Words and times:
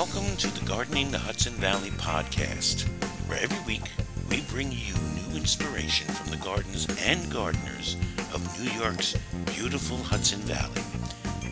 Welcome 0.00 0.34
to 0.38 0.48
the 0.58 0.64
Gardening 0.64 1.10
the 1.10 1.18
Hudson 1.18 1.52
Valley 1.52 1.90
podcast, 1.90 2.84
where 3.28 3.38
every 3.38 3.62
week 3.66 3.82
we 4.30 4.40
bring 4.50 4.72
you 4.72 4.94
new 4.94 5.36
inspiration 5.36 6.08
from 6.14 6.30
the 6.30 6.38
gardens 6.38 6.86
and 7.04 7.30
gardeners 7.30 7.98
of 8.32 8.58
New 8.58 8.70
York's 8.80 9.14
beautiful 9.54 9.98
Hudson 9.98 10.40
Valley, 10.40 10.80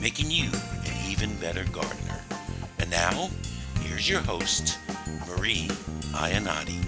making 0.01 0.31
you 0.31 0.49
an 0.87 1.11
even 1.11 1.37
better 1.37 1.65
gardener. 1.65 2.23
And 2.79 2.91
now, 2.91 3.29
here's 3.83 4.09
your 4.09 4.21
host, 4.21 4.79
Marie 5.29 5.69
Iannotti. 6.13 6.83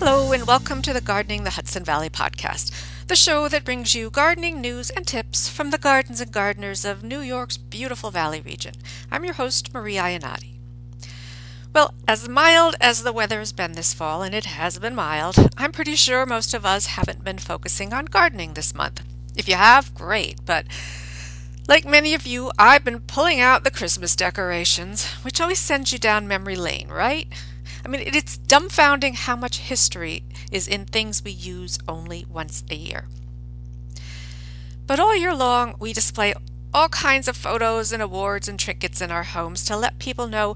Hello, 0.00 0.32
and 0.32 0.44
welcome 0.44 0.82
to 0.82 0.92
the 0.92 1.00
Gardening 1.00 1.44
the 1.44 1.50
Hudson 1.50 1.84
Valley 1.84 2.10
podcast, 2.10 2.72
the 3.06 3.16
show 3.16 3.48
that 3.48 3.64
brings 3.64 3.94
you 3.94 4.10
gardening 4.10 4.60
news 4.60 4.90
and 4.90 5.06
tips 5.06 5.48
from 5.48 5.70
the 5.70 5.78
gardens 5.78 6.20
and 6.20 6.32
gardeners 6.32 6.84
of 6.84 7.02
New 7.02 7.20
York's 7.20 7.56
beautiful 7.56 8.10
valley 8.10 8.40
region. 8.40 8.74
I'm 9.10 9.24
your 9.24 9.34
host, 9.34 9.74
Marie 9.74 9.96
Iannotti. 9.96 10.54
Well, 11.74 11.94
as 12.06 12.28
mild 12.28 12.76
as 12.80 13.02
the 13.02 13.12
weather 13.12 13.38
has 13.38 13.52
been 13.52 13.72
this 13.72 13.94
fall, 13.94 14.22
and 14.22 14.34
it 14.34 14.44
has 14.44 14.78
been 14.78 14.94
mild, 14.94 15.36
I'm 15.56 15.72
pretty 15.72 15.96
sure 15.96 16.26
most 16.26 16.54
of 16.54 16.66
us 16.66 16.86
haven't 16.86 17.24
been 17.24 17.38
focusing 17.38 17.92
on 17.92 18.04
gardening 18.06 18.54
this 18.54 18.74
month. 18.74 19.02
If 19.34 19.48
you 19.48 19.54
have, 19.54 19.94
great, 19.94 20.44
but 20.44 20.66
like 21.66 21.84
many 21.86 22.12
of 22.14 22.26
you, 22.26 22.50
I've 22.58 22.84
been 22.84 23.00
pulling 23.00 23.40
out 23.40 23.64
the 23.64 23.70
Christmas 23.70 24.14
decorations, 24.14 25.06
which 25.22 25.40
always 25.40 25.58
sends 25.58 25.92
you 25.92 25.98
down 25.98 26.28
memory 26.28 26.56
lane, 26.56 26.88
right? 26.88 27.28
I 27.84 27.88
mean, 27.88 28.02
it's 28.06 28.38
dumbfounding 28.38 29.14
how 29.14 29.36
much 29.36 29.58
history 29.58 30.22
is 30.50 30.68
in 30.68 30.84
things 30.84 31.24
we 31.24 31.32
use 31.32 31.78
only 31.88 32.24
once 32.28 32.62
a 32.70 32.74
year. 32.74 33.08
But 34.86 35.00
all 35.00 35.16
year 35.16 35.34
long, 35.34 35.74
we 35.78 35.92
display 35.92 36.34
all 36.74 36.88
kinds 36.88 37.28
of 37.28 37.36
photos 37.36 37.92
and 37.92 38.02
awards 38.02 38.48
and 38.48 38.58
trinkets 38.58 39.00
in 39.00 39.10
our 39.10 39.24
homes 39.24 39.64
to 39.64 39.76
let 39.76 39.98
people 39.98 40.26
know 40.26 40.54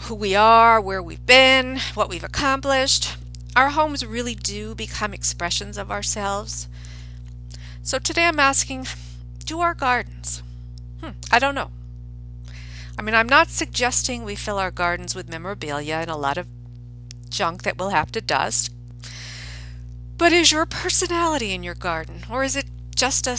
who 0.00 0.14
we 0.14 0.34
are, 0.34 0.80
where 0.80 1.02
we've 1.02 1.24
been, 1.26 1.78
what 1.94 2.08
we've 2.08 2.24
accomplished. 2.24 3.16
Our 3.56 3.70
homes 3.70 4.04
really 4.04 4.34
do 4.34 4.74
become 4.74 5.14
expressions 5.14 5.78
of 5.78 5.90
ourselves. 5.90 6.68
So 7.82 7.98
today 7.98 8.26
I'm 8.26 8.40
asking 8.40 8.86
do 9.44 9.60
our 9.60 9.74
gardens? 9.74 10.42
Hmm, 11.00 11.12
I 11.32 11.38
don't 11.38 11.54
know. 11.54 11.70
I 12.98 13.02
mean, 13.02 13.14
I'm 13.14 13.28
not 13.28 13.48
suggesting 13.48 14.24
we 14.24 14.34
fill 14.34 14.58
our 14.58 14.70
gardens 14.70 15.14
with 15.14 15.30
memorabilia 15.30 15.94
and 15.94 16.10
a 16.10 16.16
lot 16.16 16.36
of 16.36 16.46
junk 17.28 17.62
that 17.62 17.78
we'll 17.78 17.90
have 17.90 18.12
to 18.12 18.20
dust. 18.20 18.72
But 20.16 20.32
is 20.32 20.50
your 20.50 20.66
personality 20.66 21.52
in 21.52 21.62
your 21.62 21.74
garden, 21.74 22.24
or 22.30 22.42
is 22.42 22.56
it 22.56 22.66
just 22.94 23.26
a, 23.26 23.38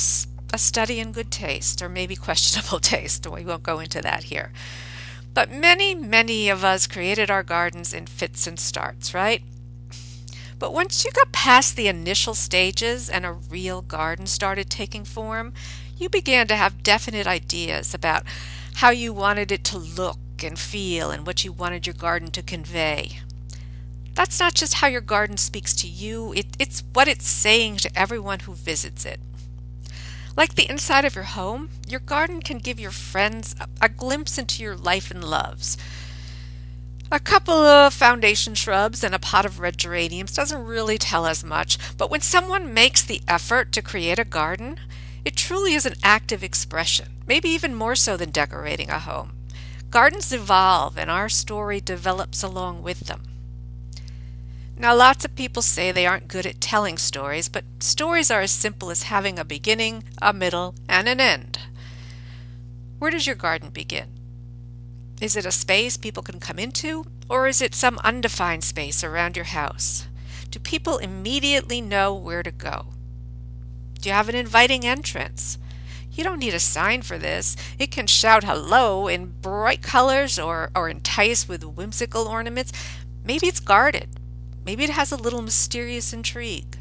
a 0.54 0.58
study 0.58 1.00
in 1.00 1.12
good 1.12 1.32
taste, 1.32 1.82
or 1.82 1.90
maybe 1.90 2.16
questionable 2.28 2.80
taste? 2.80 3.28
We 3.28 3.46
won't 3.46 3.64
go 3.64 3.80
into 3.80 4.02
that 4.02 4.26
here. 4.26 4.52
But 5.34 5.52
many, 5.52 5.94
many 5.94 6.50
of 6.50 6.64
us 6.64 6.88
created 6.88 7.30
our 7.30 7.44
gardens 7.44 7.94
in 7.94 8.08
fits 8.08 8.48
and 8.48 8.60
starts, 8.60 9.14
right? 9.14 9.44
But 10.58 10.74
once 10.74 11.06
you 11.06 11.12
got 11.12 11.32
past 11.32 11.76
the 11.76 11.88
initial 11.88 12.34
stages 12.34 13.10
and 13.10 13.26
a 13.26 13.32
real 13.32 13.82
garden 13.82 14.28
started 14.28 14.70
taking 14.70 15.06
form, 15.06 15.54
you 15.98 16.10
began 16.10 16.48
to 16.48 16.56
have 16.56 16.84
definite 16.84 17.28
ideas 17.28 17.94
about 17.94 18.24
how 18.76 18.90
you 18.90 19.14
wanted 19.14 19.52
it 19.52 19.64
to 19.66 19.78
look 19.78 20.18
and 20.44 20.58
feel 20.58 21.12
and 21.12 21.26
what 21.26 21.44
you 21.44 21.52
wanted 21.52 21.88
your 21.88 21.94
garden 21.94 22.32
to 22.32 22.42
convey. 22.42 23.20
That's 24.20 24.38
not 24.38 24.54
just 24.54 24.74
how 24.74 24.88
your 24.88 25.00
garden 25.00 25.38
speaks 25.38 25.74
to 25.76 25.88
you, 25.88 26.34
it, 26.34 26.48
it's 26.60 26.84
what 26.92 27.08
it's 27.08 27.26
saying 27.26 27.78
to 27.78 27.98
everyone 27.98 28.42
who 28.42 28.54
visits 28.54 29.06
it. 29.06 29.18
Like 30.36 30.56
the 30.56 30.70
inside 30.70 31.06
of 31.06 31.16
your 31.16 31.24
home, 31.24 31.70
your 31.88 32.02
garden 32.02 32.42
can 32.42 32.58
give 32.58 32.82
your 32.82 32.92
friends 32.92 33.56
a, 33.62 33.86
a 33.86 33.88
glimpse 33.88 34.38
into 34.38 34.62
your 34.62 34.76
life 34.76 35.10
and 35.10 35.24
loves. 35.24 35.78
A 37.10 37.22
couple 37.22 37.54
of 37.54 37.94
foundation 37.94 38.56
shrubs 38.56 39.06
and 39.06 39.16
a 39.16 39.20
pot 39.20 39.46
of 39.46 39.62
red 39.62 39.78
geraniums 39.78 40.34
doesn't 40.34 40.66
really 40.66 40.98
tell 40.98 41.24
us 41.24 41.42
much, 41.42 41.78
but 41.98 42.12
when 42.12 42.20
someone 42.20 42.74
makes 42.74 43.02
the 43.02 43.22
effort 43.26 43.72
to 43.72 43.82
create 43.82 44.20
a 44.20 44.26
garden, 44.26 44.82
it 45.24 45.38
truly 45.38 45.76
is 45.76 45.86
an 45.86 45.96
active 46.04 46.44
expression, 46.44 47.08
maybe 47.26 47.48
even 47.48 47.74
more 47.74 47.96
so 47.96 48.18
than 48.18 48.32
decorating 48.32 48.90
a 48.90 49.00
home. 49.00 49.32
Gardens 49.90 50.34
evolve 50.34 50.98
and 50.98 51.10
our 51.10 51.30
story 51.30 51.80
develops 51.80 52.44
along 52.44 52.84
with 52.84 53.08
them. 53.08 53.22
Now, 54.82 54.96
lots 54.96 55.26
of 55.26 55.36
people 55.36 55.62
say 55.62 55.92
they 55.92 56.08
aren't 56.08 56.30
good 56.30 56.46
at 56.46 56.62
telling 56.62 56.98
stories, 56.98 57.50
but 57.50 57.66
stories 57.80 58.32
are 58.32 58.40
as 58.40 58.52
simple 58.52 58.90
as 58.90 59.04
having 59.04 59.38
a 59.38 59.44
beginning, 59.44 60.06
a 60.22 60.32
middle, 60.32 60.74
and 60.88 61.10
an 61.10 61.20
end. 61.20 61.60
Where 62.98 63.12
does 63.12 63.28
your 63.28 63.36
garden 63.36 63.72
begin? 63.72 64.08
Is 65.20 65.36
it 65.36 65.46
a 65.46 65.52
space 65.52 65.98
people 65.98 66.24
can 66.24 66.40
come 66.40 66.58
into, 66.58 67.04
or 67.30 67.46
is 67.46 67.62
it 67.62 67.76
some 67.76 68.00
undefined 68.06 68.64
space 68.64 69.04
around 69.04 69.36
your 69.36 69.46
house? 69.46 70.08
Do 70.50 70.60
people 70.60 70.98
immediately 70.98 71.82
know 71.82 72.14
where 72.14 72.42
to 72.42 72.52
go? 72.52 72.86
Do 74.00 74.08
you 74.08 74.16
have 74.16 74.30
an 74.30 74.36
inviting 74.36 74.86
entrance? 74.86 75.58
You 76.10 76.24
don't 76.24 76.40
need 76.40 76.54
a 76.54 76.60
sign 76.60 77.02
for 77.02 77.18
this. 77.18 77.58
It 77.78 77.92
can 77.92 78.08
shout 78.08 78.46
hello 78.46 79.10
in 79.10 79.34
bright 79.42 79.82
colors 79.82 80.40
or, 80.40 80.72
or 80.74 80.88
entice 80.88 81.50
with 81.50 81.66
whimsical 81.66 82.30
ornaments. 82.30 82.72
Maybe 83.26 83.48
it's 83.48 83.60
guarded. 83.60 84.19
Maybe 84.70 84.84
it 84.84 84.92
has 84.92 85.12
a 85.12 85.18
little 85.18 85.42
mysterious 85.42 86.14
intrigue. 86.14 86.78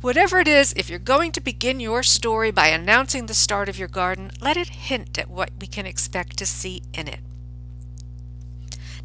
Whatever 0.00 0.38
it 0.38 0.48
is, 0.48 0.72
if 0.78 0.88
you're 0.88 0.98
going 0.98 1.30
to 1.32 1.42
begin 1.42 1.78
your 1.78 2.02
story 2.02 2.50
by 2.50 2.68
announcing 2.68 3.26
the 3.26 3.34
start 3.34 3.68
of 3.68 3.78
your 3.78 3.86
garden, 3.86 4.30
let 4.40 4.56
it 4.56 4.68
hint 4.70 5.18
at 5.18 5.28
what 5.28 5.50
we 5.60 5.66
can 5.66 5.84
expect 5.84 6.38
to 6.38 6.46
see 6.46 6.82
in 6.94 7.06
it. 7.06 7.20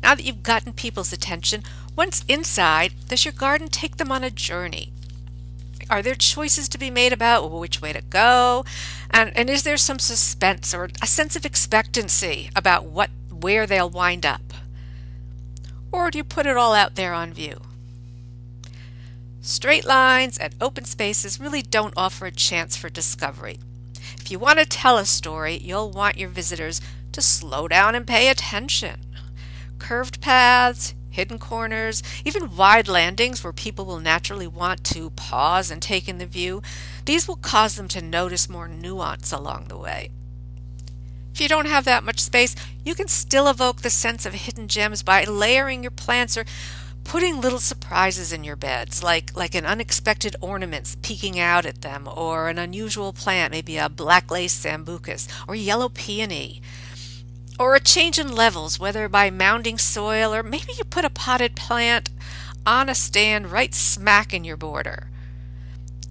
Now 0.02 0.16
that 0.16 0.24
you've 0.24 0.42
gotten 0.42 0.72
people's 0.72 1.12
attention, 1.12 1.64
once 1.94 2.24
inside, 2.30 2.94
does 3.10 3.26
your 3.26 3.34
garden 3.34 3.68
take 3.68 3.98
them 3.98 4.10
on 4.10 4.24
a 4.24 4.32
journey? 4.32 4.94
Are 5.90 6.02
there 6.02 6.16
choices 6.16 6.70
to 6.70 6.78
be 6.78 6.90
made 6.90 7.12
about 7.12 7.52
which 7.52 7.82
way 7.82 7.92
to 7.92 8.02
go? 8.02 8.64
And, 9.10 9.36
and 9.36 9.50
is 9.50 9.64
there 9.64 9.76
some 9.76 10.00
suspense 10.00 10.74
or 10.74 10.88
a 11.02 11.08
sense 11.08 11.36
of 11.36 11.46
expectancy 11.46 12.52
about 12.56 12.86
what 12.86 13.10
where 13.30 13.68
they'll 13.68 13.90
wind 13.90 14.26
up? 14.26 14.54
Or 15.92 16.10
do 16.10 16.18
you 16.18 16.24
put 16.24 16.46
it 16.46 16.56
all 16.56 16.74
out 16.74 16.96
there 16.96 17.14
on 17.14 17.34
view? 17.34 17.60
Straight 19.44 19.86
lines 19.86 20.38
and 20.38 20.54
open 20.62 20.86
spaces 20.86 21.40
really 21.40 21.64
don't 21.64 21.96
offer 21.98 22.28
a 22.28 22.32
chance 22.32 22.78
for 22.78 22.90
discovery. 22.90 23.58
If 24.20 24.30
you 24.30 24.38
want 24.38 24.60
to 24.60 24.66
tell 24.66 25.00
a 25.00 25.06
story, 25.06 25.58
you'll 25.58 25.90
want 25.90 26.18
your 26.18 26.30
visitors 26.30 26.80
to 27.12 27.24
slow 27.24 27.68
down 27.68 27.96
and 27.96 28.06
pay 28.06 28.30
attention. 28.30 29.00
Curved 29.80 30.22
paths, 30.22 30.94
hidden 31.10 31.40
corners, 31.40 32.04
even 32.24 32.56
wide 32.56 32.88
landings 32.88 33.44
where 33.44 33.52
people 33.52 33.86
will 33.86 34.00
naturally 34.00 34.46
want 34.46 34.84
to 34.86 35.10
pause 35.12 35.72
and 35.72 35.82
take 35.82 36.08
in 36.08 36.20
the 36.20 36.28
view, 36.28 36.62
these 37.06 37.28
will 37.28 37.36
cause 37.36 37.76
them 37.76 37.88
to 37.88 38.02
notice 38.02 38.48
more 38.48 38.68
nuance 38.68 39.32
along 39.32 39.70
the 39.70 39.78
way. 39.78 40.12
If 41.34 41.42
you 41.42 41.48
don't 41.48 41.68
have 41.68 41.86
that 41.86 42.04
much 42.04 42.20
space, 42.20 42.56
you 42.86 42.94
can 42.94 43.08
still 43.08 43.48
evoke 43.48 43.82
the 43.82 43.90
sense 43.90 44.26
of 44.26 44.34
hidden 44.34 44.68
gems 44.68 45.02
by 45.02 45.24
layering 45.24 45.82
your 45.82 45.92
plants 45.92 46.38
or 46.38 46.46
putting 47.04 47.42
little 47.42 47.60
surprises 47.60 48.32
in 48.32 48.44
your 48.44 48.56
beds, 48.56 49.04
like, 49.04 49.36
like 49.36 49.56
an 49.56 49.66
unexpected 49.66 50.36
ornament 50.42 50.96
peeking 51.02 51.40
out 51.40 51.66
at 51.66 51.82
them, 51.82 52.08
or 52.08 52.50
an 52.50 52.58
unusual 52.58 53.14
plant, 53.14 53.52
maybe 53.52 53.78
a 53.78 53.90
black 53.90 54.32
lace 54.32 54.58
sambucus 54.58 55.28
or 55.48 55.56
yellow 55.56 55.90
peony 55.90 56.62
or 57.62 57.76
a 57.76 57.80
change 57.80 58.18
in 58.18 58.36
levels, 58.36 58.80
whether 58.80 59.08
by 59.08 59.30
mounding 59.30 59.80
soil 59.80 60.34
or 60.34 60.42
maybe 60.42 60.74
you 60.78 60.84
put 60.84 61.06
a 61.06 61.12
potted 61.12 61.56
plant 61.56 62.10
on 62.66 62.90
a 62.90 62.96
stand 62.96 63.52
right 63.52 63.76
smack 63.76 64.34
in 64.34 64.44
your 64.44 64.58
border. 64.58 65.10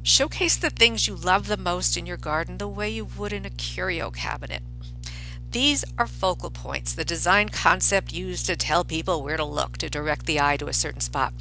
Showcase 0.02 0.56
the 0.56 0.70
things 0.70 1.08
you 1.08 1.14
love 1.14 1.48
the 1.48 1.56
most 1.56 1.96
in 1.96 2.06
your 2.06 2.16
garden 2.16 2.58
the 2.58 2.69
way 2.69 2.88
you 2.88 3.04
would 3.04 3.32
in 3.32 3.44
a 3.44 3.50
curio 3.50 4.10
cabinet. 4.10 4.62
These 5.52 5.85
are 5.99 6.06
focal 6.06 6.50
points, 6.50 6.94
the 6.94 7.05
design 7.05 7.49
concept 7.49 8.12
used 8.12 8.47
to 8.47 8.55
tell 8.55 8.85
people 8.85 9.23
where 9.23 9.37
to 9.37 9.44
look 9.44 9.79
to 9.79 9.91
direct 9.91 10.26
the 10.26 10.41
eye 10.41 10.56
to 10.58 10.69
a 10.69 10.73
certain 10.73 11.00
spot. 11.00 11.32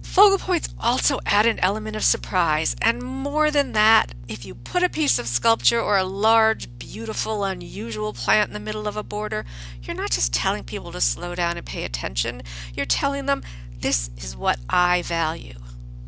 Focal 0.00 0.38
points 0.38 0.68
also 0.78 1.18
add 1.26 1.44
an 1.44 1.58
element 1.58 1.96
of 1.96 2.04
surprise, 2.04 2.76
and 2.80 3.02
more 3.02 3.50
than 3.50 3.72
that, 3.72 4.14
if 4.28 4.46
you 4.46 4.54
put 4.54 4.84
a 4.84 4.88
piece 4.88 5.18
of 5.18 5.26
sculpture 5.26 5.80
or 5.80 5.98
a 5.98 6.04
large, 6.04 6.78
beautiful, 6.78 7.44
unusual 7.44 8.12
plant 8.12 8.48
in 8.48 8.54
the 8.54 8.60
middle 8.60 8.86
of 8.86 8.96
a 8.96 9.02
border, 9.02 9.44
you're 9.82 9.96
not 9.96 10.12
just 10.12 10.32
telling 10.32 10.62
people 10.62 10.92
to 10.92 11.00
slow 11.00 11.34
down 11.34 11.56
and 11.56 11.66
pay 11.66 11.82
attention, 11.82 12.42
you're 12.74 12.86
telling 12.86 13.26
them, 13.26 13.42
this 13.80 14.10
is 14.16 14.36
what 14.36 14.58
I 14.70 15.02
value. 15.02 15.58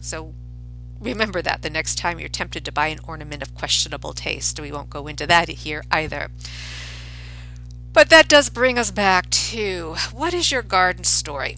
So 0.00 0.32
remember 1.00 1.43
that 1.43 1.62
the 1.62 1.71
next 1.71 1.99
time 1.99 2.19
you're 2.19 2.29
tempted 2.29 2.64
to 2.64 2.73
buy 2.73 2.87
an 2.87 3.00
ornament 3.06 3.43
of 3.43 3.55
questionable 3.55 4.14
taste. 4.14 4.59
We 4.61 4.73
won't 4.73 4.88
go 4.88 5.06
into 5.09 5.26
that 5.26 5.49
here 5.49 5.82
either. 5.91 6.29
But 7.93 8.11
that 8.11 8.29
does 8.29 8.49
bring 8.49 8.79
us 8.79 8.90
back 8.90 9.29
to 9.31 9.96
what 10.12 10.35
is 10.35 10.52
your 10.52 10.62
garden 10.62 11.05
story? 11.05 11.56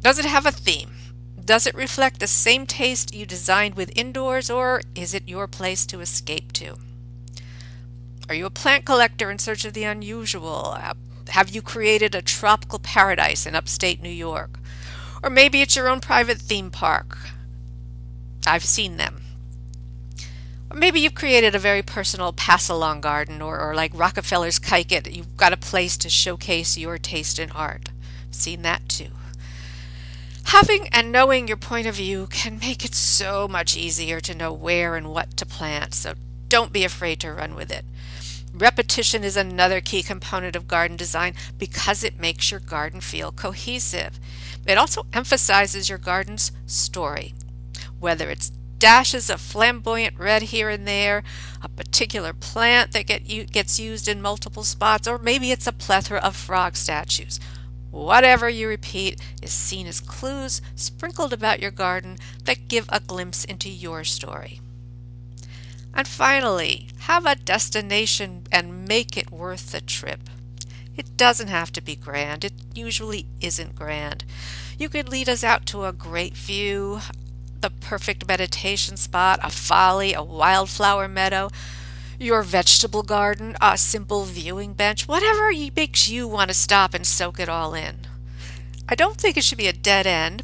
Does 0.00 0.18
it 0.18 0.24
have 0.24 0.46
a 0.46 0.52
theme? 0.52 0.90
Does 1.44 1.66
it 1.66 1.74
reflect 1.74 2.20
the 2.20 2.26
same 2.26 2.66
taste 2.66 3.14
you 3.14 3.26
designed 3.26 3.74
with 3.74 3.96
indoors, 3.96 4.50
or 4.50 4.82
is 4.94 5.14
it 5.14 5.28
your 5.28 5.46
place 5.46 5.84
to 5.86 6.00
escape 6.00 6.52
to? 6.54 6.76
Are 8.28 8.34
you 8.34 8.46
a 8.46 8.50
plant 8.50 8.84
collector 8.84 9.30
in 9.30 9.38
search 9.38 9.64
of 9.64 9.72
the 9.72 9.84
unusual, 9.84 10.76
uh, 10.76 10.94
Have 11.28 11.50
you 11.50 11.62
created 11.62 12.14
a 12.14 12.22
tropical 12.22 12.78
paradise 12.78 13.46
in 13.46 13.54
upstate 13.54 14.02
New 14.02 14.08
York? 14.08 14.58
Or 15.22 15.30
maybe 15.30 15.60
it's 15.60 15.76
your 15.76 15.88
own 15.88 16.00
private 16.00 16.38
theme 16.38 16.70
park. 16.70 17.18
I've 18.46 18.64
seen 18.64 18.96
them. 18.96 19.19
Maybe 20.72 21.00
you've 21.00 21.14
created 21.14 21.54
a 21.54 21.58
very 21.58 21.82
personal 21.82 22.32
pass 22.32 22.68
along 22.68 23.00
garden, 23.00 23.42
or, 23.42 23.58
or 23.58 23.74
like 23.74 23.90
Rockefeller's 23.92 24.60
Kykuit, 24.60 25.12
you've 25.12 25.36
got 25.36 25.52
a 25.52 25.56
place 25.56 25.96
to 25.98 26.08
showcase 26.08 26.78
your 26.78 26.96
taste 26.96 27.38
in 27.38 27.50
art. 27.50 27.90
Seen 28.30 28.62
that 28.62 28.88
too. 28.88 29.08
Having 30.44 30.88
and 30.88 31.12
knowing 31.12 31.48
your 31.48 31.56
point 31.56 31.86
of 31.86 31.96
view 31.96 32.26
can 32.28 32.58
make 32.58 32.84
it 32.84 32.94
so 32.94 33.48
much 33.48 33.76
easier 33.76 34.20
to 34.20 34.34
know 34.34 34.52
where 34.52 34.96
and 34.96 35.10
what 35.10 35.36
to 35.36 35.46
plant, 35.46 35.94
so 35.94 36.14
don't 36.48 36.72
be 36.72 36.84
afraid 36.84 37.20
to 37.20 37.32
run 37.32 37.54
with 37.54 37.70
it. 37.70 37.84
Repetition 38.52 39.22
is 39.22 39.36
another 39.36 39.80
key 39.80 40.02
component 40.02 40.56
of 40.56 40.66
garden 40.66 40.96
design 40.96 41.34
because 41.56 42.02
it 42.02 42.18
makes 42.18 42.50
your 42.50 42.60
garden 42.60 43.00
feel 43.00 43.30
cohesive. 43.30 44.18
It 44.66 44.78
also 44.78 45.06
emphasizes 45.12 45.88
your 45.88 45.98
garden's 45.98 46.50
story. 46.66 47.34
Whether 48.00 48.30
it's 48.30 48.50
dashes 48.80 49.30
of 49.30 49.40
flamboyant 49.40 50.18
red 50.18 50.42
here 50.42 50.68
and 50.68 50.88
there, 50.88 51.22
a 51.62 51.68
particular 51.68 52.32
plant 52.32 52.90
that 52.92 53.06
get, 53.06 53.52
gets 53.52 53.78
used 53.78 54.08
in 54.08 54.20
multiple 54.20 54.64
spots, 54.64 55.06
or 55.06 55.18
maybe 55.18 55.52
it's 55.52 55.68
a 55.68 55.72
plethora 55.72 56.18
of 56.18 56.34
frog 56.34 56.74
statues. 56.74 57.38
Whatever 57.92 58.48
you 58.48 58.66
repeat 58.68 59.20
is 59.42 59.52
seen 59.52 59.86
as 59.86 60.00
clues 60.00 60.60
sprinkled 60.74 61.32
about 61.32 61.60
your 61.60 61.70
garden 61.70 62.16
that 62.44 62.68
give 62.68 62.86
a 62.88 63.00
glimpse 63.00 63.44
into 63.44 63.68
your 63.68 64.02
story. 64.02 64.60
And 65.92 66.06
finally, 66.06 66.88
have 67.00 67.26
a 67.26 67.34
destination 67.34 68.44
and 68.50 68.86
make 68.86 69.16
it 69.16 69.30
worth 69.30 69.72
the 69.72 69.80
trip. 69.80 70.30
It 70.96 71.16
doesn't 71.16 71.48
have 71.48 71.72
to 71.72 71.82
be 71.82 71.96
grand, 71.96 72.44
it 72.44 72.52
usually 72.74 73.26
isn't 73.40 73.74
grand. 73.74 74.24
You 74.78 74.88
could 74.88 75.08
lead 75.08 75.28
us 75.28 75.42
out 75.42 75.66
to 75.66 75.84
a 75.84 75.92
great 75.92 76.34
view, 76.34 77.00
the 77.60 77.70
perfect 77.70 78.26
meditation 78.26 78.96
spot, 78.96 79.40
a 79.42 79.50
folly, 79.50 80.12
a 80.12 80.22
wildflower 80.22 81.08
meadow, 81.08 81.50
your 82.18 82.42
vegetable 82.42 83.02
garden, 83.02 83.56
a 83.60 83.78
simple 83.78 84.24
viewing 84.24 84.74
bench, 84.74 85.08
whatever 85.08 85.50
makes 85.74 86.08
you 86.08 86.28
want 86.28 86.48
to 86.48 86.54
stop 86.54 86.92
and 86.94 87.06
soak 87.06 87.40
it 87.40 87.48
all 87.48 87.74
in. 87.74 88.00
I 88.88 88.94
don't 88.94 89.16
think 89.16 89.36
it 89.36 89.44
should 89.44 89.58
be 89.58 89.68
a 89.68 89.72
dead 89.72 90.06
end, 90.06 90.42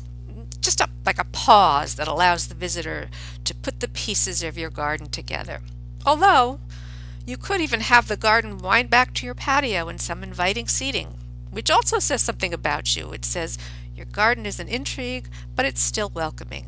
just 0.61 0.81
a, 0.81 0.89
like 1.05 1.19
a 1.19 1.25
pause 1.25 1.97
that 1.97 2.09
allows 2.09 2.47
the 2.47 2.55
visitor 2.55 3.09
to 3.45 3.55
put 3.55 3.81
the 3.81 3.89
pieces 3.89 4.43
of 4.43 4.57
your 4.57 4.71
garden 4.71 5.09
together. 5.09 5.61
Although, 6.05 6.61
you 7.27 7.37
could 7.37 7.61
even 7.61 7.81
have 7.81 8.09
the 8.09 8.17
garden 8.17 8.59
wind 8.59 8.89
back 8.89 9.13
to 9.15 9.27
your 9.27 9.35
patio 9.35 9.89
in 9.89 9.99
some 9.99 10.23
inviting 10.23 10.69
seating, 10.69 11.15
which 11.51 11.71
also 11.71 11.99
says 11.99 12.23
something 12.23 12.55
about 12.55 12.97
you. 12.97 13.13
It 13.13 13.25
says 13.25 13.59
your 13.97 14.07
garden 14.07 14.47
is 14.47 14.61
an 14.61 14.69
intrigue, 14.69 15.29
but 15.55 15.67
it's 15.67 15.81
still 15.81 16.09
welcoming. 16.09 16.67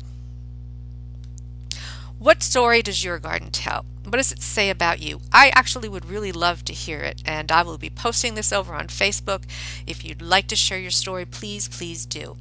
What 2.19 2.43
story 2.43 2.81
does 2.81 3.01
your 3.01 3.17
garden 3.17 3.49
tell? 3.49 3.85
What 4.03 4.17
does 4.17 4.33
it 4.33 4.41
say 4.41 4.69
about 4.69 4.99
you? 4.99 5.21
I 5.31 5.53
actually 5.55 5.87
would 5.87 6.03
really 6.05 6.33
love 6.33 6.65
to 6.65 6.73
hear 6.73 6.99
it, 6.99 7.23
and 7.25 7.49
I 7.49 7.61
will 7.63 7.77
be 7.77 7.89
posting 7.89 8.35
this 8.35 8.51
over 8.51 8.73
on 8.73 8.87
Facebook. 8.87 9.43
If 9.87 10.03
you'd 10.03 10.21
like 10.21 10.47
to 10.47 10.57
share 10.57 10.79
your 10.79 10.91
story, 10.91 11.25
please, 11.25 11.69
please 11.69 12.05
do. 12.05 12.35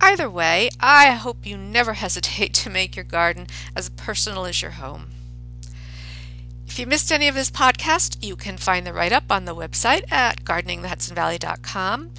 Either 0.00 0.30
way, 0.30 0.70
I 0.80 1.10
hope 1.10 1.44
you 1.44 1.58
never 1.58 1.92
hesitate 2.04 2.54
to 2.54 2.70
make 2.70 2.96
your 2.96 3.04
garden 3.04 3.48
as 3.76 3.90
personal 3.90 4.46
as 4.46 4.62
your 4.62 4.72
home. 4.72 5.08
If 6.66 6.78
you 6.78 6.86
missed 6.86 7.12
any 7.12 7.28
of 7.28 7.34
this 7.34 7.50
podcast, 7.50 8.24
you 8.24 8.34
can 8.34 8.56
find 8.56 8.86
the 8.86 8.94
write 8.94 9.12
up 9.12 9.30
on 9.30 9.44
the 9.44 9.54
website 9.54 10.10
at 10.10 10.42
gardeningthehudsonvalley.com. 10.42 12.12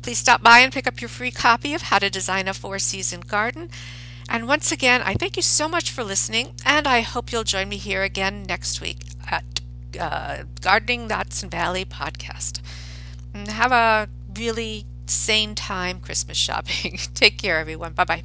Please 0.00 0.18
stop 0.18 0.42
by 0.42 0.60
and 0.60 0.72
pick 0.72 0.86
up 0.86 1.02
your 1.02 1.10
free 1.10 1.30
copy 1.30 1.74
of 1.74 1.82
How 1.82 1.98
to 1.98 2.08
Design 2.08 2.48
a 2.48 2.54
Four 2.54 2.78
Season 2.78 3.20
Garden. 3.20 3.68
And 4.28 4.48
once 4.48 4.72
again, 4.72 5.02
I 5.02 5.14
thank 5.14 5.36
you 5.36 5.42
so 5.42 5.68
much 5.68 5.90
for 5.90 6.04
listening, 6.04 6.54
and 6.64 6.86
I 6.86 7.00
hope 7.00 7.32
you'll 7.32 7.44
join 7.44 7.68
me 7.68 7.76
here 7.76 8.02
again 8.02 8.44
next 8.44 8.80
week 8.80 8.98
at 9.30 9.60
uh, 9.98 10.44
Gardening 10.60 11.08
the 11.08 11.16
Hudson 11.16 11.50
Valley 11.50 11.84
podcast. 11.84 12.60
And 13.34 13.48
have 13.48 13.72
a 13.72 14.08
really 14.38 14.86
sane 15.06 15.54
time 15.54 16.00
Christmas 16.00 16.36
shopping. 16.36 16.98
Take 17.14 17.38
care, 17.38 17.58
everyone. 17.58 17.92
Bye 17.92 18.04
bye. 18.04 18.22